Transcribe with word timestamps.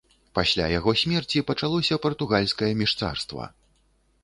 Пасля 0.37 0.63
яго 0.71 0.93
смерці 1.01 1.43
пачалося 1.51 2.01
партугальскае 2.07 2.73
міжцарства. 2.83 3.43